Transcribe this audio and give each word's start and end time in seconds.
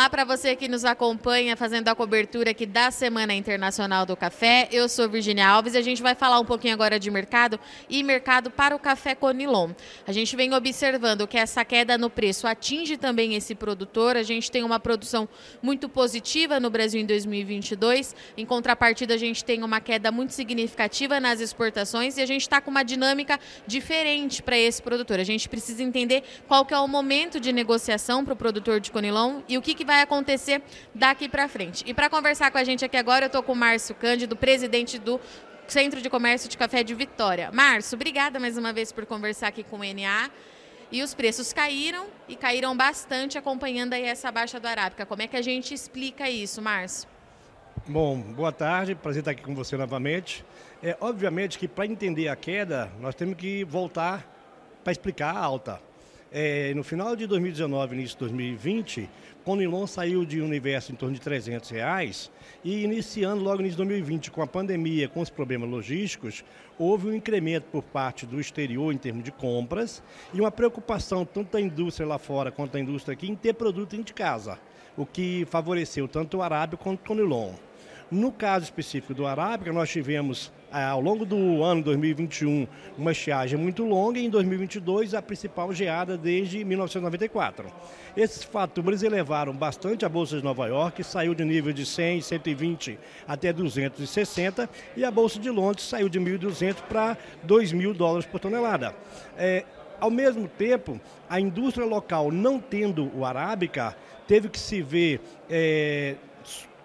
Olá 0.00 0.08
para 0.08 0.24
você 0.24 0.56
que 0.56 0.66
nos 0.66 0.82
acompanha 0.82 1.54
fazendo 1.58 1.88
a 1.88 1.94
cobertura 1.94 2.52
aqui 2.52 2.64
da 2.64 2.90
Semana 2.90 3.34
Internacional 3.34 4.06
do 4.06 4.16
Café. 4.16 4.66
Eu 4.72 4.88
sou 4.88 5.06
Virginia 5.10 5.46
Alves 5.46 5.74
e 5.74 5.76
a 5.76 5.82
gente 5.82 6.00
vai 6.00 6.14
falar 6.14 6.40
um 6.40 6.44
pouquinho 6.46 6.72
agora 6.72 6.98
de 6.98 7.10
mercado 7.10 7.60
e 7.86 8.02
mercado 8.02 8.50
para 8.50 8.74
o 8.74 8.78
café 8.78 9.14
Conilon. 9.14 9.72
A 10.06 10.12
gente 10.12 10.34
vem 10.34 10.54
observando 10.54 11.26
que 11.26 11.36
essa 11.36 11.62
queda 11.66 11.98
no 11.98 12.08
preço 12.08 12.46
atinge 12.46 12.96
também 12.96 13.34
esse 13.34 13.54
produtor. 13.54 14.16
A 14.16 14.22
gente 14.22 14.50
tem 14.50 14.64
uma 14.64 14.80
produção 14.80 15.28
muito 15.62 15.86
positiva 15.86 16.58
no 16.58 16.70
Brasil 16.70 16.98
em 16.98 17.04
2022. 17.04 18.16
Em 18.38 18.46
contrapartida, 18.46 19.12
a 19.12 19.18
gente 19.18 19.44
tem 19.44 19.62
uma 19.62 19.82
queda 19.82 20.10
muito 20.10 20.32
significativa 20.32 21.20
nas 21.20 21.40
exportações 21.40 22.16
e 22.16 22.22
a 22.22 22.26
gente 22.26 22.40
está 22.40 22.58
com 22.58 22.70
uma 22.70 22.82
dinâmica 22.82 23.38
diferente 23.66 24.42
para 24.42 24.56
esse 24.56 24.80
produtor. 24.80 25.20
A 25.20 25.24
gente 25.24 25.46
precisa 25.46 25.82
entender 25.82 26.22
qual 26.48 26.64
que 26.64 26.72
é 26.72 26.78
o 26.78 26.88
momento 26.88 27.38
de 27.38 27.52
negociação 27.52 28.24
para 28.24 28.32
o 28.32 28.36
produtor 28.36 28.80
de 28.80 28.90
Conilon 28.90 29.42
e 29.46 29.58
o 29.58 29.60
que, 29.60 29.74
que 29.74 29.89
vai 29.90 30.02
acontecer 30.02 30.62
daqui 30.94 31.28
para 31.28 31.48
frente. 31.48 31.82
E 31.84 31.92
para 31.92 32.08
conversar 32.08 32.52
com 32.52 32.58
a 32.58 32.62
gente 32.62 32.84
aqui 32.84 32.96
agora, 32.96 33.24
eu 33.24 33.26
estou 33.26 33.42
com 33.42 33.52
o 33.52 33.56
Márcio 33.56 33.92
Cândido, 33.92 34.36
presidente 34.36 35.00
do 35.00 35.20
Centro 35.66 36.00
de 36.00 36.08
Comércio 36.08 36.48
de 36.48 36.56
Café 36.56 36.84
de 36.84 36.94
Vitória. 36.94 37.50
Márcio, 37.52 37.96
obrigada 37.96 38.38
mais 38.38 38.56
uma 38.56 38.72
vez 38.72 38.92
por 38.92 39.04
conversar 39.04 39.48
aqui 39.48 39.64
com 39.64 39.78
o 39.78 39.82
NA. 39.82 40.30
E 40.92 41.02
os 41.02 41.12
preços 41.12 41.52
caíram 41.52 42.06
e 42.28 42.36
caíram 42.36 42.76
bastante 42.76 43.36
acompanhando 43.36 43.94
aí 43.94 44.04
essa 44.04 44.30
baixa 44.30 44.60
do 44.60 44.68
Arábica. 44.68 45.04
Como 45.04 45.22
é 45.22 45.26
que 45.26 45.36
a 45.36 45.42
gente 45.42 45.74
explica 45.74 46.30
isso, 46.30 46.62
Márcio? 46.62 47.08
Bom, 47.88 48.20
boa 48.20 48.52
tarde, 48.52 48.94
prazer 48.94 49.22
estar 49.22 49.32
aqui 49.32 49.42
com 49.42 49.56
você 49.56 49.76
novamente. 49.76 50.44
É, 50.80 50.96
obviamente 51.00 51.58
que 51.58 51.66
para 51.66 51.84
entender 51.84 52.28
a 52.28 52.36
queda, 52.36 52.92
nós 53.00 53.16
temos 53.16 53.36
que 53.36 53.64
voltar 53.64 54.24
para 54.84 54.92
explicar 54.92 55.34
a 55.34 55.38
alta. 55.38 55.89
É, 56.32 56.72
no 56.74 56.84
final 56.84 57.16
de 57.16 57.26
2019, 57.26 57.96
início 57.96 58.14
de 58.14 58.20
2020, 58.20 59.10
Conilon 59.44 59.84
saiu 59.84 60.24
de 60.24 60.40
universo 60.40 60.92
em 60.92 60.94
torno 60.94 61.12
de 61.12 61.20
300 61.20 61.68
reais 61.70 62.30
e 62.62 62.84
iniciando 62.84 63.42
logo 63.42 63.56
no 63.56 63.62
início 63.62 63.78
de 63.78 63.88
2020 63.88 64.30
com 64.30 64.40
a 64.40 64.46
pandemia, 64.46 65.08
com 65.08 65.20
os 65.20 65.28
problemas 65.28 65.68
logísticos, 65.68 66.44
houve 66.78 67.08
um 67.08 67.14
incremento 67.14 67.66
por 67.72 67.82
parte 67.82 68.26
do 68.26 68.40
exterior 68.40 68.94
em 68.94 68.98
termos 68.98 69.24
de 69.24 69.32
compras 69.32 70.04
e 70.32 70.40
uma 70.40 70.52
preocupação 70.52 71.24
tanto 71.24 71.50
da 71.52 71.60
indústria 71.60 72.06
lá 72.06 72.18
fora 72.18 72.52
quanto 72.52 72.74
da 72.74 72.80
indústria 72.80 73.12
aqui 73.12 73.28
em 73.28 73.34
ter 73.34 73.54
produto 73.54 73.90
dentro 73.90 74.06
de 74.06 74.14
casa, 74.14 74.56
o 74.96 75.04
que 75.04 75.44
favoreceu 75.50 76.06
tanto 76.06 76.36
o 76.36 76.42
Arábio 76.42 76.78
quanto 76.78 77.00
o 77.00 77.08
Conilon. 77.08 77.54
No 78.10 78.32
caso 78.32 78.64
específico 78.64 79.14
do 79.14 79.24
Arábica, 79.24 79.72
nós 79.72 79.88
tivemos 79.88 80.50
eh, 80.72 80.82
ao 80.82 81.00
longo 81.00 81.24
do 81.24 81.62
ano 81.62 81.80
2021 81.80 82.66
uma 82.98 83.12
estiagem 83.12 83.56
muito 83.56 83.84
longa 83.84 84.18
e 84.18 84.24
em 84.24 84.28
2022 84.28 85.14
a 85.14 85.22
principal 85.22 85.72
geada 85.72 86.18
desde 86.18 86.64
1994. 86.64 87.72
Esses 88.16 88.42
fatores 88.42 89.04
elevaram 89.04 89.52
bastante 89.52 90.04
a 90.04 90.08
Bolsa 90.08 90.36
de 90.36 90.42
Nova 90.42 90.66
York, 90.66 91.04
saiu 91.04 91.36
de 91.36 91.44
nível 91.44 91.72
de 91.72 91.86
100, 91.86 92.22
120 92.22 92.98
até 93.28 93.52
260 93.52 94.68
e 94.96 95.04
a 95.04 95.10
Bolsa 95.12 95.38
de 95.38 95.48
Londres 95.48 95.84
saiu 95.84 96.08
de 96.08 96.18
1.200 96.18 96.82
para 96.88 97.16
2 97.44 97.72
mil 97.72 97.94
dólares 97.94 98.26
por 98.26 98.40
tonelada. 98.40 98.92
É, 99.38 99.64
ao 100.00 100.10
mesmo 100.10 100.48
tempo, 100.48 101.00
a 101.28 101.38
indústria 101.38 101.86
local 101.86 102.32
não 102.32 102.58
tendo 102.58 103.08
o 103.16 103.24
Arábica, 103.24 103.96
teve 104.26 104.48
que 104.48 104.58
se 104.58 104.82
ver 104.82 105.20
é, 105.48 106.16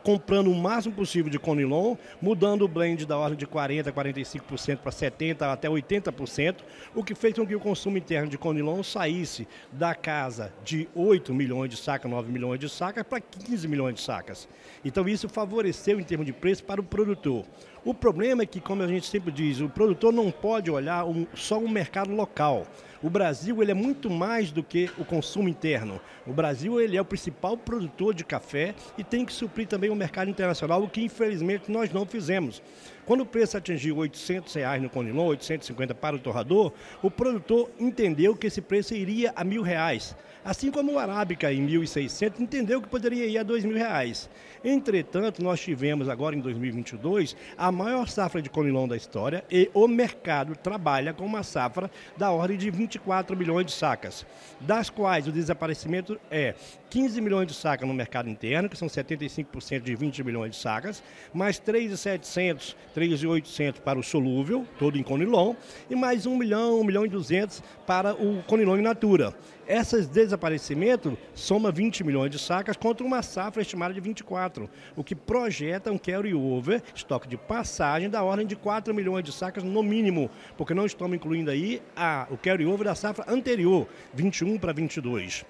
comprando 0.06 0.52
o 0.52 0.56
máximo 0.56 0.94
possível 0.94 1.32
de 1.32 1.40
Conilon, 1.40 1.96
mudando 2.22 2.62
o 2.62 2.68
blend 2.68 3.08
da 3.08 3.18
ordem 3.18 3.36
de 3.36 3.48
40%, 3.48 3.92
45% 3.92 4.78
para 4.78 4.92
70% 4.92 5.42
até 5.52 5.68
80%, 5.68 6.58
o 6.94 7.04
que 7.04 7.16
fez 7.16 7.34
com 7.34 7.46
que 7.46 7.56
o 7.56 7.60
consumo 7.60 7.98
interno 7.98 8.30
de 8.30 8.38
Conilon 8.38 8.84
saísse 8.84 9.48
da 9.72 9.96
casa 9.96 10.54
de 10.64 10.88
8 10.94 11.34
milhões 11.34 11.72
de 11.72 11.78
sacas, 11.78 12.10
9 12.10 12.32
milhões 12.32 12.60
de 12.60 12.70
sacas, 12.70 13.04
para 13.04 13.20
15 13.20 13.68
milhões 13.68 13.96
de 13.96 14.02
sacas. 14.02 14.48
Então 14.86 15.10
isso 15.10 15.28
favoreceu 15.28 16.00
em 16.00 16.04
termos 16.04 16.28
de 16.28 16.34
preço 16.34 16.64
para 16.64 16.80
o 16.80 16.84
produtor. 16.84 17.44
O 17.86 17.94
problema 17.94 18.42
é 18.42 18.48
que, 18.48 18.60
como 18.60 18.82
a 18.82 18.88
gente 18.88 19.06
sempre 19.06 19.32
diz, 19.32 19.62
o 19.62 19.70
produtor 19.70 20.12
não 20.12 20.32
pode 20.32 20.72
olhar 20.72 21.06
um, 21.06 21.28
só 21.36 21.60
o 21.60 21.66
um 21.66 21.70
mercado 21.70 22.12
local. 22.12 22.66
O 23.04 23.12
Brasil 23.12 23.62
ele 23.62 23.70
é 23.70 23.76
muito 23.76 24.10
mais 24.10 24.52
do 24.52 24.64
que 24.64 24.90
o 24.98 25.06
consumo 25.06 25.48
interno. 25.48 26.02
O 26.26 26.34
Brasil 26.34 26.82
ele 26.82 26.98
é 26.98 27.02
o 27.02 27.06
principal 27.06 27.56
produtor 27.56 28.16
de 28.16 28.26
café 28.26 28.74
e 28.98 29.04
tem 29.04 29.24
que 29.24 29.32
suprir 29.32 29.68
também 29.68 29.92
o 29.92 29.96
mercado 29.96 30.32
internacional, 30.32 30.82
o 30.82 30.90
que 30.90 31.04
infelizmente 31.04 31.72
nós 31.72 31.94
não 31.94 32.08
fizemos. 32.08 32.60
Quando 33.06 33.22
o 33.22 33.26
preço 33.26 33.56
atingiu 33.58 33.98
800 33.98 34.54
reais 34.56 34.82
no 34.82 34.90
Conilon, 34.90 35.28
850 35.28 35.94
para 35.94 36.16
o 36.16 36.20
torrador, 36.20 36.74
o 37.04 37.12
produtor 37.12 37.70
entendeu 37.80 38.36
que 38.36 38.48
esse 38.48 38.62
preço 38.62 38.96
iria 38.96 39.32
a 39.36 39.44
mil 39.44 39.62
reais. 39.62 40.16
Assim 40.46 40.70
como 40.70 40.94
o 40.94 41.00
Arábica 41.00 41.52
em 41.52 41.66
1.600 41.66 42.40
entendeu 42.40 42.80
que 42.80 42.88
poderia 42.88 43.26
ir 43.26 43.38
a 43.40 43.42
R$ 43.42 43.74
reais. 43.74 44.30
Entretanto, 44.64 45.44
nós 45.44 45.60
tivemos 45.60 46.08
agora 46.08 46.36
em 46.36 46.40
2022 46.40 47.36
a 47.58 47.72
maior 47.72 48.08
safra 48.08 48.44
de 48.44 48.50
conilon 48.50 48.88
da 48.88 48.96
história 48.96 49.44
e 49.50 49.72
o 49.74 49.88
mercado 49.88 50.56
trabalha 50.56 51.14
com 51.14 51.26
uma 51.26 51.42
safra 51.42 51.90
da 52.16 52.30
ordem 52.30 52.58
de 52.58 52.70
24 52.70 53.36
milhões 53.36 53.66
de 53.66 53.72
sacas, 53.72 54.24
das 54.62 54.88
quais 54.88 55.28
o 55.28 55.32
desaparecimento 55.32 56.20
é 56.30 56.54
15 56.92 57.20
milhões 57.22 57.48
de 57.48 57.54
sacas 57.54 57.88
no 57.88 57.94
mercado 57.94 58.30
interno, 58.30 58.70
que 58.70 58.78
são 58.78 58.88
75% 58.88 59.82
de 59.82 59.96
20 59.96 60.24
milhões 60.24 60.52
de 60.52 60.58
sacas, 60.58 61.04
mais 61.34 61.60
3,700, 61.60 62.76
3,800 62.96 63.82
para 63.82 64.00
o 64.00 64.04
solúvel, 64.04 64.66
todo 64.80 64.98
em 64.98 65.04
conilon, 65.04 65.54
e 65.90 65.96
mais 65.96 66.26
1 66.26 66.38
milhão, 66.38 66.80
1 66.80 66.84
milhão 66.86 67.06
e 67.06 67.10
200 67.10 67.62
para 67.86 68.14
o 68.14 68.42
conilon 68.44 68.78
in 68.78 68.82
natura. 68.82 69.36
Esses 69.68 70.08
desaparecimentos 70.08 71.14
soma 71.34 71.74
20 71.74 72.06
milhões 72.06 72.32
de 72.32 72.40
sacas 72.40 72.78
contra 72.78 73.06
uma 73.06 73.22
safra 73.22 73.62
estimada 73.62 73.94
de 73.94 74.00
24, 74.00 74.70
o 74.96 75.04
que 75.04 75.14
projeta 75.14 75.92
um 75.92 75.98
carry-over, 75.98 76.82
estoque 76.96 77.28
de 77.28 77.36
passagem, 77.36 78.10
da 78.10 78.24
ordem 78.24 78.48
de 78.48 78.56
4 78.56 78.94
milhões 78.94 79.26
de 79.26 79.34
sacas 79.34 79.62
no 79.62 79.84
mínimo, 79.84 80.30
porque 80.56 80.74
não 80.74 80.86
estamos 80.86 81.18
incluindo 81.18 81.52
aí 81.52 81.82
a, 81.98 82.28
o 82.32 82.38
carry-over 82.38 82.86
da 82.86 82.96
safra 82.96 83.26
anterior, 83.28 83.90
21 84.14 84.58
para 84.58 84.72
22. 84.72 85.46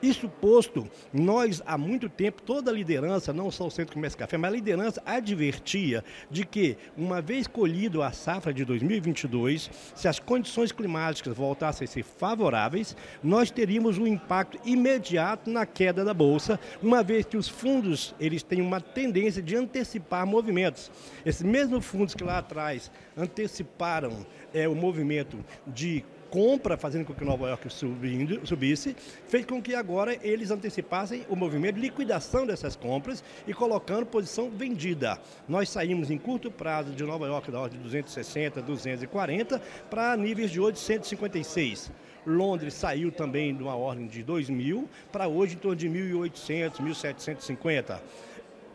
Isso 0.00 0.28
posto, 0.28 0.88
nós 1.12 1.60
há 1.66 1.76
muito 1.76 2.08
tempo, 2.08 2.40
toda 2.40 2.70
a 2.70 2.74
liderança, 2.74 3.32
não 3.32 3.50
só 3.50 3.66
o 3.66 3.70
Centro 3.70 3.94
Comércio 3.94 4.18
Café, 4.18 4.36
mas 4.36 4.52
a 4.52 4.54
liderança 4.54 5.02
advertia 5.04 6.04
de 6.30 6.46
que, 6.46 6.76
uma 6.96 7.20
vez 7.20 7.48
colhido 7.48 8.00
a 8.00 8.12
safra 8.12 8.54
de 8.54 8.64
2022, 8.64 9.68
se 9.96 10.06
as 10.06 10.20
condições 10.20 10.70
climáticas 10.70 11.36
voltassem 11.36 11.84
a 11.84 11.88
ser 11.88 12.04
favoráveis, 12.04 12.96
nós 13.22 13.50
teríamos 13.50 13.98
um 13.98 14.06
impacto 14.06 14.60
imediato 14.64 15.50
na 15.50 15.66
queda 15.66 16.04
da 16.04 16.14
bolsa, 16.14 16.60
uma 16.80 17.02
vez 17.02 17.26
que 17.26 17.36
os 17.36 17.48
fundos 17.48 18.14
eles 18.20 18.44
têm 18.44 18.60
uma 18.60 18.80
tendência 18.80 19.42
de 19.42 19.56
antecipar 19.56 20.24
movimentos. 20.24 20.92
Esses 21.26 21.42
mesmos 21.42 21.84
fundos 21.84 22.14
que 22.14 22.22
lá 22.22 22.38
atrás 22.38 22.88
anteciparam 23.16 24.24
é, 24.54 24.68
o 24.68 24.76
movimento 24.76 25.44
de 25.66 26.04
compra, 26.30 26.76
fazendo 26.76 27.04
com 27.04 27.14
que 27.14 27.24
Nova 27.24 27.48
York 27.48 27.70
subindo, 27.70 28.46
subisse, 28.46 28.94
fez 29.26 29.44
com 29.44 29.60
que 29.60 29.74
agora 29.74 30.16
eles 30.22 30.50
antecipassem 30.50 31.24
o 31.28 31.36
movimento 31.36 31.76
de 31.76 31.80
liquidação 31.80 32.46
dessas 32.46 32.76
compras 32.76 33.22
e 33.46 33.54
colocando 33.54 34.06
posição 34.06 34.50
vendida. 34.50 35.18
Nós 35.48 35.68
saímos 35.70 36.10
em 36.10 36.18
curto 36.18 36.50
prazo 36.50 36.92
de 36.92 37.04
Nova 37.04 37.26
York 37.26 37.50
da 37.50 37.60
ordem 37.60 37.78
de 37.78 37.84
260, 37.84 38.62
240 38.62 39.60
para 39.90 40.16
níveis 40.16 40.50
de 40.50 40.60
hoje 40.60 40.78
156. 40.78 41.90
Londres 42.26 42.74
saiu 42.74 43.10
também 43.10 43.54
de 43.54 43.62
uma 43.62 43.74
ordem 43.74 44.06
de 44.06 44.22
2 44.22 44.50
mil 44.50 44.88
para 45.10 45.26
hoje 45.26 45.54
em 45.54 45.58
torno 45.58 45.76
de 45.76 45.88
1.800, 45.88 46.76
1.750. 46.76 48.00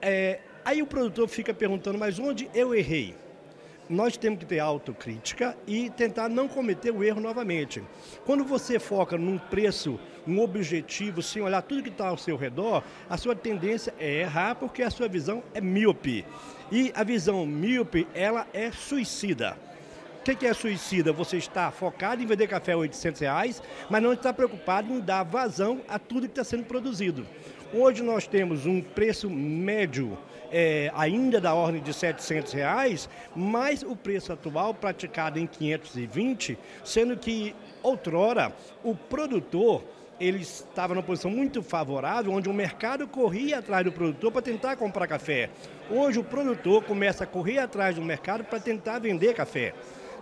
É, 0.02 0.40
aí 0.66 0.82
o 0.82 0.88
produtor 0.88 1.28
fica 1.28 1.54
perguntando, 1.54 1.98
mas 1.98 2.20
onde 2.20 2.50
eu 2.54 2.74
errei? 2.74 3.16
Nós 3.94 4.18
temos 4.18 4.40
que 4.40 4.46
ter 4.46 4.60
autocrítica 4.60 5.56
e 5.68 5.90
tentar 5.92 6.28
não 6.28 6.48
cometer 6.48 6.92
o 6.92 7.04
erro 7.04 7.22
novamente. 7.22 7.82
Quando 8.26 8.44
você 8.44 8.80
foca 8.80 9.18
num 9.18 9.38
preço, 9.38 10.00
um 10.28 10.40
objetivo, 10.40 11.22
sem 11.22 11.42
olhar 11.42 11.62
tudo 11.62 11.84
que 11.84 11.90
está 11.90 12.08
ao 12.08 12.18
seu 12.18 12.36
redor, 12.36 12.84
a 13.08 13.18
sua 13.18 13.36
tendência 13.36 13.94
é 14.00 14.22
errar 14.22 14.56
porque 14.56 14.82
a 14.82 14.90
sua 14.90 15.08
visão 15.08 15.44
é 15.54 15.62
míope. 15.62 16.26
E 16.72 16.92
a 16.96 17.04
visão 17.04 17.46
míope, 17.46 18.08
ela 18.16 18.48
é 18.52 18.72
suicida. 18.72 19.56
O 20.24 20.36
que 20.36 20.46
é 20.46 20.54
suicida? 20.54 21.12
Você 21.12 21.36
está 21.36 21.70
focado 21.70 22.24
em 22.24 22.26
vender 22.26 22.48
café 22.48 22.72
a 22.72 22.78
800 22.78 23.20
reais, 23.20 23.62
mas 23.90 24.02
não 24.02 24.14
está 24.14 24.32
preocupado 24.32 24.94
em 24.94 25.02
dar 25.02 25.24
vazão 25.24 25.82
a 25.86 26.00
tudo 26.00 26.28
que 26.28 26.32
está 26.32 26.46
sendo 26.46 26.64
produzido. 26.64 27.28
Hoje 27.74 28.02
nós 28.02 28.26
temos 28.26 28.66
um 28.66 28.82
preço 28.82 29.30
médio 29.30 30.18
é, 30.50 30.90
ainda 30.96 31.42
da 31.42 31.54
ordem 31.54 31.82
de 31.82 31.94
700 31.94 32.54
reais, 32.54 33.10
mais 33.36 33.84
o 33.84 33.98
preço 33.98 34.32
atual 34.32 34.74
praticado 34.74 35.40
em 35.40 35.46
520, 35.46 36.58
sendo 36.86 37.18
que 37.18 37.54
outrora 37.84 38.56
o 38.82 38.96
produtor 38.96 39.84
ele 40.22 40.42
estava 40.42 40.94
numa 40.94 41.04
posição 41.04 41.30
muito 41.30 41.62
favorável, 41.62 42.32
onde 42.32 42.48
o 42.48 42.54
mercado 42.54 43.06
corria 43.06 43.60
atrás 43.60 43.84
do 43.84 43.92
produtor 43.92 44.32
para 44.32 44.42
tentar 44.42 44.78
comprar 44.78 45.06
café. 45.06 45.50
Hoje 45.90 46.18
o 46.18 46.24
produtor 46.24 46.82
começa 46.84 47.26
a 47.26 47.28
correr 47.28 47.60
atrás 47.60 47.96
do 47.96 48.02
mercado 48.02 48.46
para 48.46 48.58
tentar 48.58 49.00
vender 49.00 49.34
café. 49.34 49.74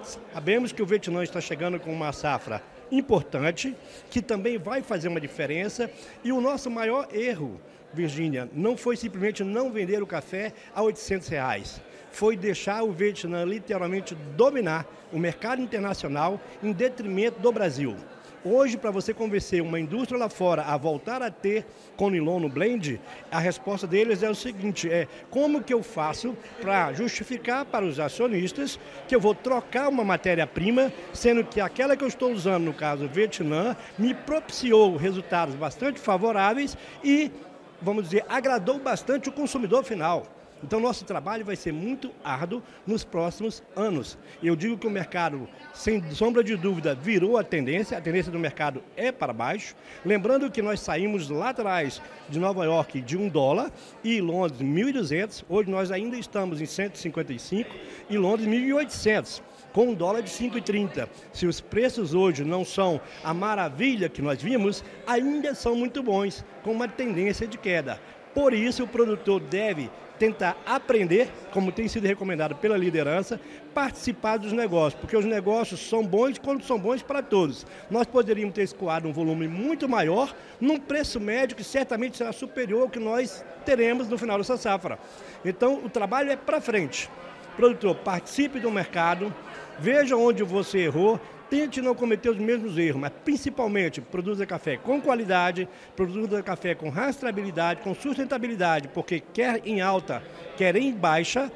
Sabemos 0.04 0.72
que 0.72 0.82
o 0.82 0.86
Vietnã 0.86 1.24
está 1.24 1.40
chegando 1.40 1.80
com 1.80 1.94
uma 1.94 2.12
safra 2.12 2.62
importante, 2.92 3.76
que 4.10 4.22
também 4.22 4.58
vai 4.58 4.82
fazer 4.82 5.08
uma 5.08 5.22
diferença. 5.22 5.90
E 6.24 6.32
o 6.32 6.42
nosso 6.42 6.70
maior 6.70 7.08
erro, 7.14 7.60
Virgínia, 7.94 8.50
não 8.54 8.76
foi 8.76 8.98
simplesmente 8.98 9.44
não 9.44 9.72
vender 9.72 10.02
o 10.02 10.08
café 10.08 10.54
a 10.74 10.82
800 10.82 11.28
reais. 11.28 11.82
Foi 12.12 12.36
deixar 12.36 12.84
o 12.84 12.92
Vietnã 12.92 13.46
literalmente 13.46 14.16
dominar 14.36 14.86
o 15.14 15.20
mercado 15.20 15.62
internacional 15.62 16.40
em 16.62 16.72
detrimento 16.72 17.40
do 17.40 17.52
Brasil. 17.52 17.96
Hoje, 18.44 18.76
para 18.76 18.90
você 18.90 19.14
convencer 19.14 19.62
uma 19.62 19.80
indústria 19.80 20.18
lá 20.18 20.28
fora 20.28 20.64
a 20.64 20.76
voltar 20.76 21.22
a 21.22 21.30
ter 21.30 21.64
Conilon 21.96 22.40
no 22.40 22.50
blend, 22.50 23.00
a 23.32 23.38
resposta 23.38 23.86
deles 23.86 24.24
é 24.24 24.30
o 24.32 24.34
seguinte: 24.34 24.92
é 24.92 25.08
como 25.30 25.62
que 25.62 25.72
eu 25.72 25.84
faço 25.84 26.36
para 26.60 26.92
justificar 26.92 27.66
para 27.66 27.86
os 27.86 28.00
acionistas 28.00 28.80
que 29.08 29.16
eu 29.16 29.20
vou 29.20 29.36
trocar 29.36 29.90
uma 29.90 30.04
matéria-prima, 30.04 30.92
sendo 31.14 31.44
que 31.44 31.62
aquela 31.62 31.96
que 31.96 32.04
eu 32.04 32.08
estou 32.08 32.32
usando, 32.32 32.64
no 32.64 32.74
caso 32.74 33.08
Vietnã, 33.08 33.78
me 33.96 34.16
propiciou 34.16 34.98
resultados 34.98 35.54
bastante 35.54 36.00
favoráveis 36.00 36.76
e, 37.04 37.32
vamos 37.80 38.06
dizer, 38.06 38.26
agradou 38.28 38.80
bastante 38.80 39.30
o 39.30 39.32
consumidor 39.32 39.84
final. 39.84 40.41
Então, 40.64 40.80
nosso 40.80 41.06
trabalho 41.06 41.44
vai 41.44 41.56
ser 41.56 41.74
muito 41.74 42.12
árduo 42.24 42.62
nos 42.86 43.04
próximos 43.04 43.64
anos. 43.76 44.18
Eu 44.42 44.56
digo 44.56 44.78
que 44.78 44.88
o 44.88 44.92
mercado, 44.92 45.48
sem 45.74 46.04
sombra 46.12 46.44
de 46.44 46.56
dúvida, 46.56 46.94
virou 46.94 47.38
a 47.38 47.44
tendência, 47.44 47.98
a 47.98 48.02
tendência 48.02 48.32
do 48.32 48.40
mercado 48.40 48.84
é 48.96 49.12
para 49.12 49.34
baixo. 49.34 49.76
Lembrando 50.06 50.52
que 50.52 50.62
nós 50.62 50.80
saímos 50.80 51.30
lá 51.30 51.50
atrás 51.50 52.02
de 52.30 52.40
Nova 52.40 52.66
York 52.66 53.02
de 53.02 53.18
1 53.18 53.30
dólar 53.30 53.72
e 54.04 54.22
Londres 54.22 54.62
1.200. 54.62 55.44
Hoje 55.50 55.70
nós 55.70 55.92
ainda 55.92 56.18
estamos 56.18 56.62
em 56.62 56.66
155 56.66 57.70
e 58.10 58.18
Londres 58.18 58.48
1.800 58.48 59.42
com 59.74 59.88
um 59.88 59.94
dólar 59.94 60.22
de 60.22 60.30
5,30. 60.30 61.08
Se 61.32 61.46
os 61.46 61.62
preços 61.62 62.14
hoje 62.14 62.44
não 62.44 62.66
são 62.66 63.00
a 63.24 63.34
maravilha 63.34 64.10
que 64.10 64.22
nós 64.22 64.42
vimos, 64.42 64.84
ainda 65.08 65.56
são 65.56 65.76
muito 65.76 66.04
bons, 66.04 66.46
com 66.64 66.72
uma 66.72 66.88
tendência 66.88 67.48
de 67.48 67.58
queda. 67.58 68.00
Por 68.34 68.54
isso, 68.54 68.84
o 68.84 68.88
produtor 68.88 69.40
deve 69.40 69.90
tentar 70.22 70.56
aprender, 70.68 71.30
como 71.52 71.72
tem 71.72 71.88
sido 71.88 72.06
recomendado 72.06 72.56
pela 72.56 72.78
liderança, 72.78 73.42
participar 73.74 74.38
dos 74.38 74.52
negócios, 74.52 74.94
porque 75.02 75.18
os 75.18 75.26
negócios 75.26 75.80
são 75.80 76.06
bons 76.06 76.38
quando 76.38 76.64
são 76.64 76.78
bons 76.78 77.02
para 77.02 77.24
todos. 77.24 77.66
Nós 77.90 78.06
poderíamos 78.06 78.54
ter 78.54 78.62
escoado 78.62 79.08
um 79.08 79.12
volume 79.12 79.48
muito 79.48 79.90
maior, 79.90 80.36
num 80.60 80.78
preço 80.78 81.20
médio 81.20 81.58
que 81.58 81.64
certamente 81.64 82.18
será 82.18 82.32
superior 82.32 82.84
ao 82.84 82.90
que 82.90 83.00
nós 83.00 83.44
teremos 83.66 84.08
no 84.08 84.18
final 84.18 84.38
dessa 84.38 84.58
safra. 84.58 85.00
Então, 85.44 85.84
o 85.84 85.90
trabalho 85.90 86.32
é 86.32 86.36
para 86.36 86.62
frente. 86.62 87.10
Produtor, 87.58 87.96
participe 87.96 88.60
do 88.60 88.70
mercado, 88.70 89.34
veja 89.80 90.16
onde 90.16 90.44
você 90.44 90.82
errou, 90.82 91.20
tente 91.52 91.82
não 91.82 91.94
cometer 91.94 92.30
os 92.30 92.38
mesmos 92.38 92.78
erros, 92.78 93.02
mas 93.02 93.12
principalmente 93.26 94.00
produza 94.00 94.46
café 94.46 94.78
com 94.78 95.02
qualidade, 95.02 95.68
produza 95.98 96.42
café 96.42 96.74
com 96.74 96.88
rastreabilidade, 96.88 97.82
com 97.82 97.94
sustentabilidade, 97.94 98.88
porque 98.88 99.20
quer 99.20 99.62
em 99.66 99.82
alta, 99.82 100.24
quer 100.56 100.78
em 100.78 100.94
baixa, 100.94 101.52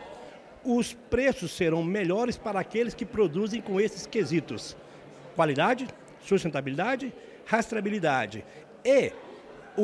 os 0.65 0.93
preços 0.93 1.55
serão 1.55 1.81
melhores 1.81 2.37
para 2.37 2.59
aqueles 2.59 2.93
que 2.93 3.05
produzem 3.05 3.61
com 3.61 3.79
esses 3.79 4.05
quesitos: 4.05 4.75
qualidade, 5.33 5.87
sustentabilidade, 6.21 7.13
rastreabilidade. 7.45 8.43
E 8.83 9.13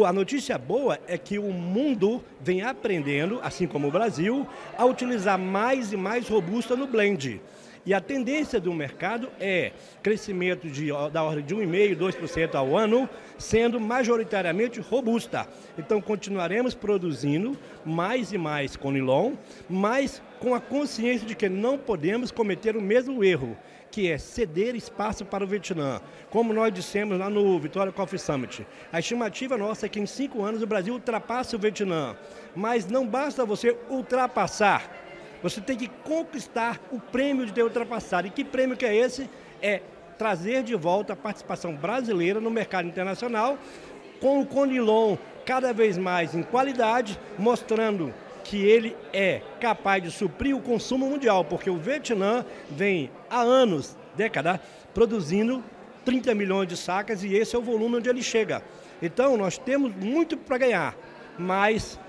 a 0.05 0.11
notícia 0.11 0.57
boa 0.57 0.99
é 1.07 1.17
que 1.17 1.39
o 1.39 1.53
mundo 1.53 2.21
vem 2.41 2.63
aprendendo, 2.63 3.39
assim 3.41 3.65
como 3.65 3.87
o 3.87 3.91
Brasil, 3.91 4.45
a 4.77 4.83
utilizar 4.83 5.39
mais 5.39 5.93
e 5.93 5.97
mais 5.97 6.27
robusta 6.27 6.75
no 6.75 6.85
blend. 6.85 7.39
E 7.83 7.95
a 7.95 8.00
tendência 8.00 8.60
do 8.60 8.72
mercado 8.74 9.30
é 9.39 9.72
crescimento 10.04 10.69
de, 10.69 10.89
da 11.12 11.24
ordem 11.24 11.44
de 11.44 11.56
1,5%, 11.56 11.98
2% 11.98 12.56
ao 12.56 12.78
ano, 12.78 13.10
sendo 13.39 13.80
majoritariamente 13.80 14.80
robusta. 14.80 15.48
Então 15.78 16.00
continuaremos 16.00 16.75
produzindo 16.75 17.57
mais 17.83 18.31
e 18.31 18.38
mais 18.38 18.75
com 18.75 18.92
nilon, 18.92 19.33
mas 19.68 20.22
com 20.39 20.54
a 20.54 20.62
consciência 20.62 21.25
de 21.25 21.36
que 21.36 21.50
não 21.50 21.75
podemos 21.75 22.30
cometer 22.31 22.78
o 22.78 22.81
mesmo 22.81 23.24
erro, 23.24 23.57
que 23.89 24.12
é 24.12 24.18
ceder 24.18 24.75
espaço 24.75 25.25
para 25.25 25.44
o 25.44 25.48
Vietnã. 25.48 26.01
Como 26.30 26.54
nós 26.54 26.72
dissemos 26.72 27.18
lá 27.18 27.31
no 27.31 27.60
Vitória 27.60 27.92
Coffee 27.92 28.19
Summit, 28.19 28.66
a 28.92 29.00
estimativa 29.00 29.57
nossa 29.57 29.88
é 29.88 29.89
que 29.89 30.00
em 30.00 30.06
cinco 30.06 30.44
anos 30.44 30.62
o 30.62 30.68
Brasil 30.68 30.94
ultrapasse 30.94 31.56
o 31.56 31.60
Vietnã. 31.60 32.16
Mas 32.56 32.86
não 32.86 33.07
basta 33.07 33.44
você 33.44 33.75
ultrapassar 33.89 35.00
você 35.41 35.61
tem 35.61 35.77
que 35.77 35.88
conquistar 35.88 36.79
o 36.91 36.99
prêmio 36.99 37.45
de 37.45 37.53
ter 37.53 37.63
ultrapassado. 37.63 38.27
E 38.27 38.31
que 38.31 38.43
prêmio 38.43 38.77
que 38.77 38.85
é 38.85 38.95
esse? 38.95 39.29
É 39.61 39.81
trazer 40.17 40.63
de 40.63 40.75
volta 40.75 41.13
a 41.13 41.15
participação 41.15 41.75
brasileira 41.75 42.39
no 42.39 42.51
mercado 42.51 42.88
internacional, 42.88 43.57
com 44.19 44.39
o 44.39 44.45
Conilon 44.45 45.17
cada 45.45 45.73
vez 45.73 45.97
mais 45.97 46.35
em 46.35 46.43
qualidade, 46.43 47.19
mostrando 47.39 48.13
que 48.43 48.57
ele 48.63 48.95
é 49.13 49.41
capaz 49.59 50.03
de 50.03 50.11
suprir 50.11 50.55
o 50.55 50.61
consumo 50.61 51.07
mundial, 51.07 51.44
porque 51.44 51.69
o 51.69 51.77
Vietnã 51.77 52.45
vem 52.69 53.09
há 53.29 53.41
anos, 53.41 53.97
décadas, 54.15 54.59
produzindo 54.94 55.63
30 56.05 56.35
milhões 56.35 56.67
de 56.67 56.77
sacas 56.77 57.23
e 57.23 57.33
esse 57.33 57.55
é 57.55 57.59
o 57.59 57.61
volume 57.61 57.97
onde 57.97 58.09
ele 58.09 58.21
chega. 58.21 58.61
Então 59.01 59.37
nós 59.37 59.57
temos 59.57 59.95
muito 59.95 60.37
para 60.37 60.57
ganhar, 60.57 60.95
mas 61.37 61.99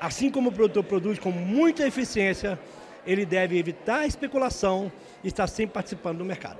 assim 0.00 0.30
como 0.30 0.50
o 0.50 0.52
produtor 0.52 0.84
produz 0.84 1.18
com 1.18 1.30
muita 1.30 1.86
eficiência, 1.86 2.58
ele 3.06 3.24
deve 3.24 3.58
evitar 3.58 4.00
a 4.00 4.06
especulação 4.06 4.90
e 5.22 5.28
estar 5.28 5.46
sempre 5.46 5.74
participando 5.74 6.18
do 6.18 6.24
mercado. 6.24 6.58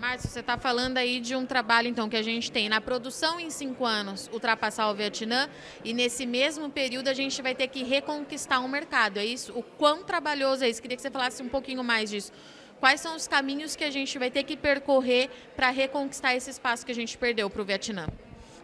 Márcio, 0.00 0.28
você 0.28 0.40
está 0.40 0.58
falando 0.58 0.98
aí 0.98 1.20
de 1.20 1.36
um 1.36 1.46
trabalho 1.46 1.86
então 1.86 2.08
que 2.08 2.16
a 2.16 2.22
gente 2.22 2.50
tem 2.50 2.68
na 2.68 2.80
produção 2.80 3.38
em 3.38 3.50
cinco 3.50 3.84
anos 3.84 4.28
ultrapassar 4.32 4.90
o 4.90 4.94
Vietnã 4.94 5.48
e 5.84 5.94
nesse 5.94 6.26
mesmo 6.26 6.68
período 6.68 7.06
a 7.06 7.14
gente 7.14 7.40
vai 7.40 7.54
ter 7.54 7.68
que 7.68 7.84
reconquistar 7.84 8.58
um 8.58 8.66
mercado, 8.66 9.18
é 9.18 9.24
isso? 9.24 9.52
O 9.56 9.62
quão 9.62 10.02
trabalhoso 10.02 10.64
é 10.64 10.68
isso? 10.68 10.82
Queria 10.82 10.96
que 10.96 11.02
você 11.02 11.10
falasse 11.10 11.40
um 11.40 11.48
pouquinho 11.48 11.84
mais 11.84 12.10
disso. 12.10 12.32
Quais 12.80 13.00
são 13.00 13.14
os 13.14 13.28
caminhos 13.28 13.76
que 13.76 13.84
a 13.84 13.92
gente 13.92 14.18
vai 14.18 14.28
ter 14.28 14.42
que 14.42 14.56
percorrer 14.56 15.30
para 15.54 15.70
reconquistar 15.70 16.34
esse 16.34 16.50
espaço 16.50 16.84
que 16.84 16.90
a 16.90 16.94
gente 16.96 17.16
perdeu 17.16 17.48
para 17.48 17.62
o 17.62 17.64
Vietnã? 17.64 18.08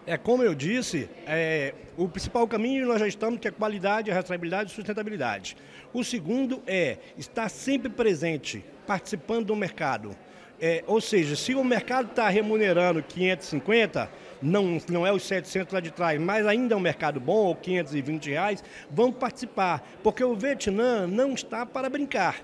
É, 0.09 0.17
como 0.17 0.43
eu 0.43 0.55
disse, 0.55 1.07
é, 1.27 1.75
o 1.95 2.09
principal 2.09 2.49
caminho 2.49 2.87
nós 2.87 2.99
já 2.99 3.07
estamos, 3.07 3.39
que 3.39 3.47
é 3.47 3.51
qualidade, 3.51 4.11
rastreabilidade 4.11 4.71
e 4.71 4.75
sustentabilidade. 4.75 5.55
O 5.93 6.03
segundo 6.03 6.63
é 6.67 6.97
estar 7.19 7.51
sempre 7.51 7.91
presente, 7.91 8.65
participando 8.87 9.49
do 9.49 9.55
mercado. 9.55 10.17
É, 10.59 10.83
ou 10.87 10.99
seja, 10.99 11.37
se 11.37 11.55
o 11.55 11.63
mercado 11.63 12.09
está 12.09 12.27
remunerando 12.31 13.03
550, 13.03 14.11
não, 14.41 14.79
não 14.89 15.07
é 15.07 15.13
os 15.13 15.25
700 15.25 15.75
lá 15.75 15.81
de 15.81 15.91
trás, 15.91 16.19
mas 16.19 16.47
ainda 16.47 16.73
é 16.73 16.77
um 16.79 16.81
mercado 16.81 17.21
bom, 17.21 17.45
ou 17.45 17.55
520 17.55 18.31
reais, 18.31 18.65
vamos 18.91 19.17
participar. 19.17 19.87
Porque 20.03 20.25
o 20.25 20.35
Vietnã 20.35 21.07
não 21.07 21.35
está 21.35 21.67
para 21.67 21.91
brincar. 21.91 22.43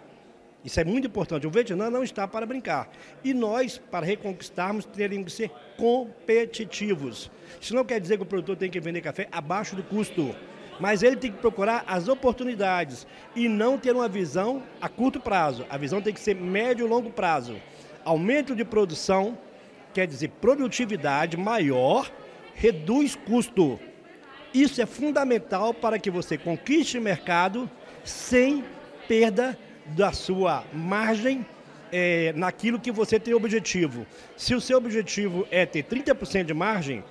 Isso 0.64 0.80
é 0.80 0.84
muito 0.84 1.06
importante. 1.06 1.46
O 1.46 1.50
Vietnã 1.50 1.90
não 1.90 2.02
está 2.02 2.26
para 2.26 2.46
brincar. 2.46 2.88
E 3.22 3.34
nós, 3.34 3.76
para 3.90 4.06
reconquistarmos, 4.06 4.86
teríamos 4.86 5.26
que 5.26 5.36
ser 5.36 5.50
competitivos. 5.76 7.30
Isso 7.60 7.74
não 7.74 7.84
quer 7.84 8.00
dizer 8.00 8.16
que 8.16 8.22
o 8.22 8.26
produtor 8.26 8.56
tem 8.56 8.70
que 8.70 8.80
vender 8.80 9.02
café 9.02 9.28
abaixo 9.30 9.76
do 9.76 9.82
custo. 9.82 10.34
Mas 10.80 11.02
ele 11.02 11.16
tem 11.16 11.30
que 11.30 11.38
procurar 11.38 11.84
as 11.86 12.08
oportunidades 12.08 13.06
e 13.36 13.46
não 13.46 13.78
ter 13.78 13.94
uma 13.94 14.08
visão 14.08 14.62
a 14.80 14.88
curto 14.88 15.20
prazo. 15.20 15.66
A 15.68 15.76
visão 15.76 16.00
tem 16.00 16.14
que 16.14 16.18
ser 16.18 16.34
médio 16.34 16.86
e 16.86 16.88
longo 16.88 17.10
prazo. 17.10 17.56
Aumento 18.02 18.56
de 18.56 18.64
produção, 18.64 19.38
quer 19.92 20.06
dizer 20.06 20.30
produtividade 20.40 21.36
maior, 21.36 22.10
reduz 22.54 23.14
custo. 23.14 23.78
Isso 24.52 24.80
é 24.80 24.86
fundamental 24.86 25.74
para 25.74 25.98
que 25.98 26.10
você 26.10 26.38
conquiste 26.38 26.98
mercado 26.98 27.70
sem 28.02 28.64
perda 29.06 29.58
da 29.86 30.12
sua 30.12 30.64
margem 30.72 31.46
é, 31.92 32.32
naquilo 32.34 32.80
que 32.80 32.90
você 32.90 33.20
tem 33.20 33.34
objetivo. 33.34 34.06
Se 34.36 34.54
o 34.54 34.60
seu 34.60 34.78
objetivo 34.78 35.46
é 35.50 35.64
ter 35.64 35.84
30% 35.84 36.44
de 36.44 36.54
margem, 36.54 37.04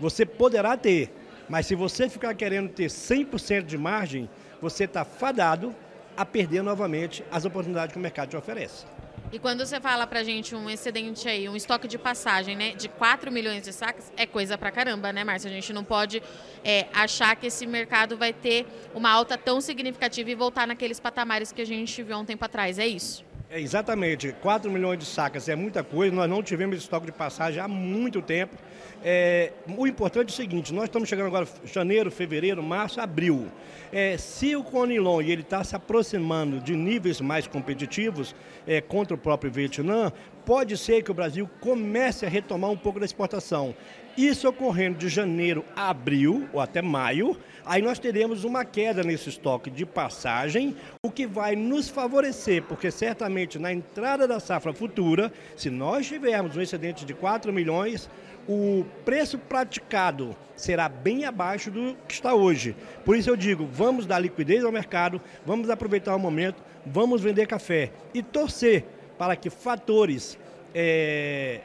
você 0.00 0.26
poderá 0.26 0.76
ter. 0.76 1.10
Mas 1.48 1.66
se 1.66 1.74
você 1.74 2.08
ficar 2.08 2.34
querendo 2.34 2.70
ter 2.70 2.86
100% 2.86 3.62
de 3.64 3.78
margem, 3.78 4.28
você 4.60 4.84
está 4.84 5.04
fadado 5.04 5.74
a 6.16 6.24
perder 6.24 6.62
novamente 6.62 7.24
as 7.30 7.44
oportunidades 7.44 7.92
que 7.92 7.98
o 7.98 8.02
mercado 8.02 8.30
te 8.30 8.36
oferece. 8.36 8.86
E 9.32 9.38
quando 9.38 9.66
você 9.66 9.80
fala 9.80 10.06
pra 10.06 10.22
gente 10.22 10.54
um 10.54 10.70
excedente 10.70 11.28
aí, 11.28 11.48
um 11.48 11.56
estoque 11.56 11.88
de 11.88 11.98
passagem, 11.98 12.56
né, 12.56 12.70
de 12.72 12.88
4 12.88 13.32
milhões 13.32 13.62
de 13.62 13.72
sacas, 13.72 14.12
é 14.16 14.26
coisa 14.26 14.56
pra 14.56 14.70
caramba, 14.70 15.12
né, 15.12 15.24
Márcia? 15.24 15.50
A 15.50 15.52
gente 15.52 15.72
não 15.72 15.82
pode 15.82 16.22
é, 16.62 16.86
achar 16.92 17.34
que 17.34 17.46
esse 17.46 17.66
mercado 17.66 18.16
vai 18.16 18.32
ter 18.32 18.66
uma 18.94 19.10
alta 19.10 19.36
tão 19.36 19.60
significativa 19.60 20.30
e 20.30 20.34
voltar 20.34 20.66
naqueles 20.66 21.00
patamares 21.00 21.50
que 21.50 21.62
a 21.62 21.66
gente 21.66 22.02
viu 22.02 22.14
há 22.14 22.18
um 22.18 22.24
tempo 22.24 22.44
atrás, 22.44 22.78
é 22.78 22.86
isso? 22.86 23.24
É, 23.54 23.60
exatamente. 23.60 24.34
4 24.42 24.68
milhões 24.68 24.98
de 24.98 25.04
sacas 25.04 25.48
é 25.48 25.54
muita 25.54 25.84
coisa, 25.84 26.12
nós 26.12 26.28
não 26.28 26.42
tivemos 26.42 26.76
estoque 26.76 27.06
de 27.06 27.12
passagem 27.12 27.60
há 27.60 27.68
muito 27.68 28.20
tempo. 28.20 28.56
É, 29.00 29.52
o 29.78 29.86
importante 29.86 30.30
é 30.30 30.32
o 30.32 30.34
seguinte, 30.34 30.74
nós 30.74 30.86
estamos 30.86 31.08
chegando 31.08 31.28
agora 31.28 31.46
janeiro, 31.64 32.10
fevereiro, 32.10 32.60
março, 32.64 33.00
abril. 33.00 33.46
É, 33.92 34.16
se 34.18 34.56
o 34.56 34.64
Conilon 34.64 35.20
ele 35.20 35.42
está 35.42 35.62
se 35.62 35.76
aproximando 35.76 36.58
de 36.58 36.74
níveis 36.74 37.20
mais 37.20 37.46
competitivos 37.46 38.34
é, 38.66 38.80
contra 38.80 39.14
o 39.14 39.18
próprio 39.18 39.52
Vietnã, 39.52 40.10
pode 40.44 40.76
ser 40.76 41.04
que 41.04 41.12
o 41.12 41.14
Brasil 41.14 41.48
comece 41.60 42.26
a 42.26 42.28
retomar 42.28 42.70
um 42.70 42.76
pouco 42.76 42.98
da 42.98 43.06
exportação. 43.06 43.72
Isso 44.16 44.48
ocorrendo 44.48 44.96
de 44.96 45.08
janeiro 45.08 45.64
a 45.74 45.90
abril, 45.90 46.48
ou 46.52 46.60
até 46.60 46.80
maio, 46.80 47.36
aí 47.64 47.82
nós 47.82 47.98
teremos 47.98 48.44
uma 48.44 48.64
queda 48.64 49.02
nesse 49.02 49.28
estoque 49.28 49.68
de 49.68 49.84
passagem, 49.84 50.76
o 51.04 51.10
que 51.10 51.26
vai 51.26 51.56
nos 51.56 51.88
favorecer, 51.88 52.62
porque 52.62 52.92
certamente 52.92 53.43
na 53.58 53.72
entrada 53.72 54.26
da 54.26 54.40
safra 54.40 54.72
futura, 54.72 55.32
se 55.56 55.70
nós 55.70 56.06
tivermos 56.06 56.56
um 56.56 56.60
excedente 56.60 57.04
de 57.04 57.14
4 57.14 57.52
milhões, 57.52 58.08
o 58.48 58.84
preço 59.04 59.38
praticado 59.38 60.36
será 60.56 60.88
bem 60.88 61.24
abaixo 61.24 61.70
do 61.70 61.96
que 62.06 62.14
está 62.14 62.34
hoje. 62.34 62.76
Por 63.04 63.16
isso 63.16 63.30
eu 63.30 63.36
digo, 63.36 63.66
vamos 63.72 64.06
dar 64.06 64.18
liquidez 64.18 64.64
ao 64.64 64.72
mercado, 64.72 65.20
vamos 65.46 65.70
aproveitar 65.70 66.14
o 66.14 66.18
momento, 66.18 66.62
vamos 66.86 67.22
vender 67.22 67.46
café 67.46 67.90
e 68.12 68.22
torcer 68.22 68.84
para 69.18 69.36
que 69.36 69.50
fatores 69.50 70.38
é, 70.74 71.60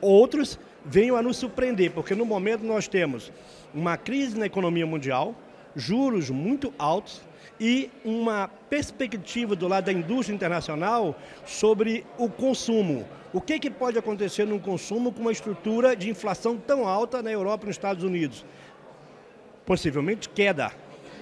outros 0.00 0.58
venham 0.84 1.16
a 1.16 1.22
nos 1.22 1.36
surpreender, 1.36 1.90
porque 1.90 2.14
no 2.14 2.24
momento 2.24 2.64
nós 2.64 2.88
temos 2.88 3.32
uma 3.74 3.96
crise 3.96 4.38
na 4.38 4.46
economia 4.46 4.86
mundial, 4.86 5.34
juros 5.74 6.30
muito 6.30 6.72
altos 6.78 7.20
e 7.60 7.90
uma 8.04 8.48
perspectiva 8.68 9.56
do 9.56 9.66
lado 9.68 9.84
da 9.84 9.92
indústria 9.92 10.34
internacional 10.34 11.16
sobre 11.44 12.04
o 12.18 12.28
consumo. 12.28 13.06
O 13.32 13.40
que, 13.40 13.58
que 13.58 13.70
pode 13.70 13.98
acontecer 13.98 14.46
no 14.46 14.58
consumo 14.58 15.12
com 15.12 15.20
uma 15.20 15.32
estrutura 15.32 15.94
de 15.94 16.08
inflação 16.08 16.56
tão 16.56 16.86
alta 16.86 17.22
na 17.22 17.30
Europa 17.30 17.64
e 17.64 17.66
nos 17.68 17.76
Estados 17.76 18.04
Unidos? 18.04 18.44
Possivelmente 19.64 20.28
queda. 20.28 20.72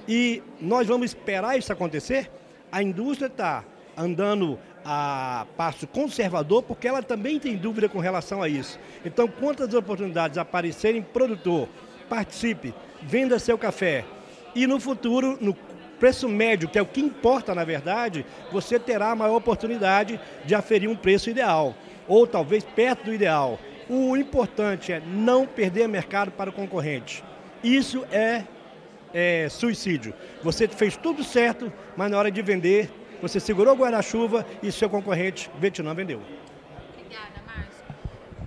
E 0.07 0.43
nós 0.61 0.87
vamos 0.87 1.07
esperar 1.07 1.59
isso 1.59 1.73
acontecer? 1.73 2.31
A 2.71 2.83
indústria 2.83 3.27
está 3.27 3.65
andando 3.97 4.59
a 4.85 5.47
passo 5.57 5.87
conservador, 5.87 6.63
porque 6.63 6.87
ela 6.87 7.03
também 7.03 7.39
tem 7.39 7.57
dúvida 7.57 7.89
com 7.89 7.99
relação 7.99 8.43
a 8.43 8.49
isso. 8.49 8.79
Então, 9.05 9.27
quantas 9.27 9.73
oportunidades 9.73 10.37
aparecerem, 10.37 11.01
produtor, 11.01 11.69
participe, 12.09 12.75
venda 13.03 13.39
seu 13.39 13.57
café. 13.57 14.05
E 14.55 14.67
no 14.67 14.79
futuro, 14.79 15.39
no 15.41 15.57
preço 15.99 16.29
médio, 16.29 16.69
que 16.69 16.79
é 16.79 16.83
o 16.83 16.87
que 16.87 17.01
importa 17.01 17.55
na 17.55 17.65
verdade, 17.65 18.25
você 18.53 18.79
terá 18.79 19.11
a 19.11 19.17
maior 19.17 19.37
oportunidade 19.37 20.21
de 20.45 20.55
aferir 20.55 20.89
um 20.89 20.97
preço 20.97 21.31
ideal, 21.31 21.75
ou 22.07 22.27
talvez 22.27 22.65
perto 22.65 23.05
do 23.05 23.15
ideal. 23.15 23.59
O 23.89 24.17
importante 24.17 24.93
é 24.93 25.01
não 25.01 25.47
perder 25.47 25.89
mercado 25.89 26.31
para 26.31 26.51
o 26.51 26.53
concorrente. 26.53 27.23
Isso 27.63 28.05
é, 28.11 28.45
é 29.13 29.49
suicídio. 29.49 30.15
Você 30.43 30.67
fez 30.69 30.97
tudo 30.97 31.23
certo, 31.23 31.73
mas 31.97 32.11
na 32.11 32.19
hora 32.19 32.31
de 32.31 32.43
vender, 32.43 32.91
você 33.21 33.39
segurou 33.39 33.75
o 33.75 33.77
guarda-chuva 33.77 34.47
e 34.63 34.73
seu 34.73 34.89
concorrente, 34.89 35.51
Vietnã, 35.59 35.95
vendeu. 35.95 36.21
Obrigada. 36.99 37.44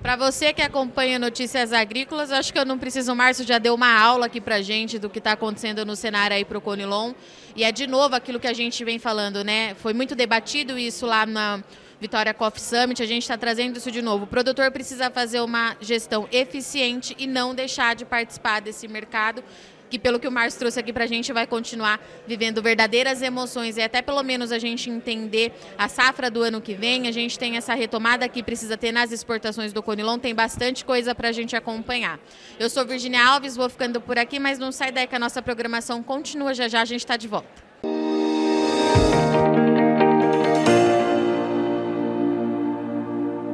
Para 0.08 0.16
você 0.16 0.54
que 0.54 0.62
acompanha 0.62 1.20
notícias 1.20 1.74
agrícolas, 1.74 2.32
acho 2.32 2.54
que 2.54 2.58
eu 2.58 2.64
não 2.64 2.78
preciso, 2.78 3.12
o 3.12 3.16
Márcio 3.16 3.46
já 3.46 3.58
deu 3.58 3.76
uma 3.76 3.92
aula 3.92 4.28
aqui 4.28 4.40
para 4.40 4.62
gente 4.62 4.98
do 4.98 5.10
que 5.10 5.18
está 5.18 5.34
acontecendo 5.34 5.86
no 5.86 5.98
cenário 5.98 6.34
aí 6.34 6.46
para 6.46 6.58
o 6.58 6.62
Conilon. 6.62 7.14
E 7.58 7.66
é 7.66 7.74
de 7.74 7.86
novo 7.86 8.16
aquilo 8.16 8.40
que 8.40 8.48
a 8.48 8.54
gente 8.54 8.86
vem 8.86 9.00
falando, 9.00 9.44
né? 9.44 9.76
Foi 9.76 9.92
muito 9.92 10.16
debatido 10.16 10.80
isso 10.80 11.06
lá 11.06 11.26
na 11.26 11.62
Vitória 12.00 12.34
Coffee 12.34 12.62
Summit, 12.62 13.04
a 13.04 13.06
gente 13.06 13.24
está 13.24 13.38
trazendo 13.38 13.76
isso 13.76 13.92
de 13.92 14.02
novo. 14.02 14.24
O 14.24 14.28
produtor 14.28 14.72
precisa 14.72 15.12
fazer 15.12 15.42
uma 15.42 15.76
gestão 15.82 16.26
eficiente 16.32 17.14
e 17.20 17.28
não 17.28 17.54
deixar 17.54 17.94
de 17.94 18.06
participar 18.06 18.62
desse 18.62 18.88
mercado 18.88 19.44
que 19.90 20.00
pelo 20.00 20.20
que 20.20 20.28
o 20.28 20.32
Márcio 20.32 20.60
trouxe 20.60 20.80
aqui 20.80 20.92
para 20.92 21.04
a 21.04 21.08
gente 21.08 21.32
vai 21.32 21.48
continuar 21.48 22.00
vivendo 22.26 22.62
verdadeiras 22.62 23.22
emoções 23.22 23.78
e 23.78 23.82
até 23.82 24.02
pelo 24.02 24.22
menos 24.24 24.52
a 24.52 24.60
gente 24.60 24.90
entender 24.90 25.54
a 25.78 25.88
safra 25.88 26.30
do 26.30 26.42
ano 26.42 26.62
que 26.62 26.74
vem, 26.74 27.08
a 27.08 27.12
gente 27.12 27.38
tem 27.38 27.58
essa 27.58 27.74
retomada 27.74 28.28
que 28.28 28.42
precisa 28.42 28.78
ter 28.78 28.92
nas 28.92 29.12
exportações 29.12 29.74
do 29.74 29.84
Conilon, 29.84 30.18
tem 30.18 30.34
bastante 30.34 30.84
coisa 30.84 31.14
para 31.14 31.30
a 31.30 31.32
gente 31.32 31.56
acompanhar. 31.56 32.20
Eu 32.60 32.70
sou 32.70 32.86
Virginia 32.86 33.26
Alves, 33.26 33.56
vou 33.56 33.70
ficando 33.70 34.02
por 34.02 34.18
aqui, 34.18 34.40
mas 34.40 34.60
não 34.60 34.72
sai 34.72 34.92
daí 34.92 35.08
que 35.08 35.16
a 35.16 35.20
nossa 35.20 35.42
programação 35.42 36.02
continua 36.04 36.54
já 36.54 36.68
já, 36.68 36.82
a 36.82 36.86
gente 36.86 37.02
está 37.02 37.18
de 37.18 37.28
volta. 37.28 37.67